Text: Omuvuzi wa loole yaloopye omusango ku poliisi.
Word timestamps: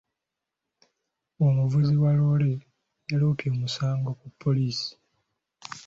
Omuvuzi 1.45 1.95
wa 2.03 2.11
loole 2.17 2.51
yaloopye 3.09 3.47
omusango 3.55 4.09
ku 4.19 4.27
poliisi. 4.41 4.91